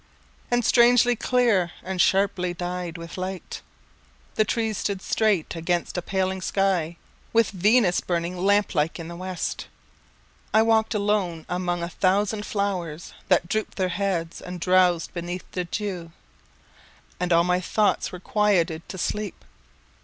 [0.49, 3.61] And strangely clear, and sharply dyed with light,
[4.33, 6.97] The trees stood straight against a paling sky,
[7.33, 9.67] With Venus burning lamp like in the west.
[10.55, 15.65] I walked alone among a thousand flowers, That drooped their heads and drowsed beneath the
[15.65, 16.11] dew,
[17.19, 19.45] And all my thoughts were quieted to sleep.